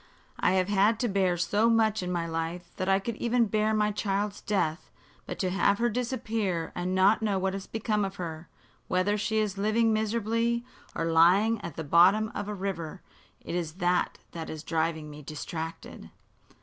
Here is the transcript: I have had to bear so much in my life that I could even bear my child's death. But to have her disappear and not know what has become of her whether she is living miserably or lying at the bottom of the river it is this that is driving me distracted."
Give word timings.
I 0.39 0.53
have 0.53 0.67
had 0.67 0.99
to 1.01 1.07
bear 1.07 1.37
so 1.37 1.69
much 1.69 2.01
in 2.01 2.11
my 2.11 2.25
life 2.25 2.71
that 2.77 2.89
I 2.89 2.97
could 2.97 3.15
even 3.17 3.45
bear 3.45 3.71
my 3.71 3.91
child's 3.91 4.41
death. 4.41 4.89
But 5.27 5.37
to 5.37 5.51
have 5.51 5.77
her 5.77 5.89
disappear 5.91 6.71
and 6.73 6.95
not 6.95 7.21
know 7.21 7.37
what 7.37 7.53
has 7.53 7.67
become 7.67 8.03
of 8.03 8.15
her 8.15 8.47
whether 8.87 9.15
she 9.15 9.37
is 9.37 9.59
living 9.59 9.93
miserably 9.93 10.65
or 10.95 11.05
lying 11.05 11.61
at 11.61 11.75
the 11.75 11.83
bottom 11.83 12.31
of 12.33 12.47
the 12.47 12.55
river 12.55 13.03
it 13.41 13.53
is 13.53 13.73
this 13.73 14.05
that 14.31 14.49
is 14.49 14.63
driving 14.63 15.07
me 15.07 15.21
distracted." 15.21 16.09